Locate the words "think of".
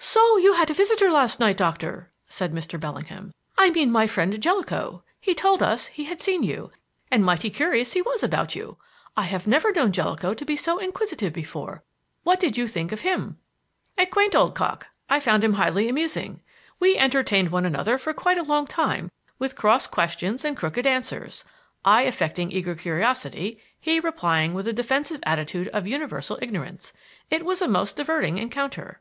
12.66-13.02